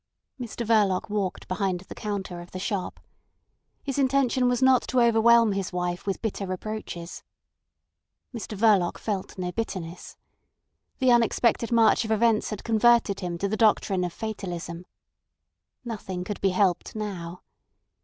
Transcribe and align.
Mr 0.39 0.65
Verloc 0.65 1.11
walked 1.11 1.47
behind 1.47 1.81
the 1.81 1.93
counter 1.93 2.41
of 2.41 2.49
the 2.49 2.57
shop. 2.59 2.99
His 3.83 3.99
intention 3.99 4.47
was 4.49 4.59
not 4.63 4.81
to 4.87 4.99
overwhelm 4.99 5.51
his 5.51 5.71
wife 5.71 6.07
with 6.07 6.23
bitter 6.23 6.47
reproaches. 6.47 7.21
Mr 8.35 8.57
Verloc 8.57 8.97
felt 8.97 9.37
no 9.37 9.51
bitterness. 9.51 10.17
The 10.97 11.11
unexpected 11.11 11.71
march 11.71 12.03
of 12.03 12.09
events 12.09 12.49
had 12.49 12.63
converted 12.63 13.19
him 13.19 13.37
to 13.37 13.47
the 13.47 13.55
doctrine 13.55 14.03
of 14.03 14.11
fatalism. 14.11 14.87
Nothing 15.85 16.23
could 16.23 16.41
be 16.41 16.49
helped 16.49 16.95
now. 16.95 17.43